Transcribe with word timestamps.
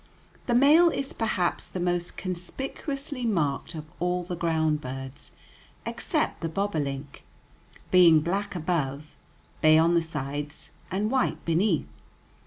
The 0.47 0.55
male 0.55 0.89
is 0.89 1.13
perhaps 1.13 1.67
the 1.69 1.79
most 1.79 2.17
conspicuously 2.17 3.23
marked 3.23 3.75
of 3.75 3.91
all 3.99 4.23
the 4.23 4.35
ground 4.35 4.81
birds 4.81 5.29
except 5.85 6.41
the 6.41 6.49
bobolink, 6.49 7.23
being 7.91 8.21
black 8.21 8.55
above, 8.55 9.15
bay 9.61 9.77
on 9.77 9.93
the 9.93 10.01
sides, 10.01 10.71
and 10.89 11.11
white 11.11 11.45
beneath. 11.45 11.85